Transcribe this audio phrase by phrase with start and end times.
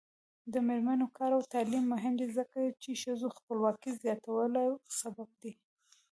[0.53, 4.63] د میرمنو کار او تعلیم مهم دی ځکه چې ښځو خپلواکۍ زیاتولو
[4.99, 5.53] سبب دی.